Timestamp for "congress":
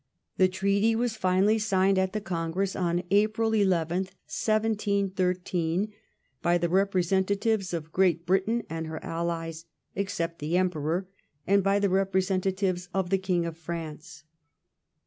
2.21-2.75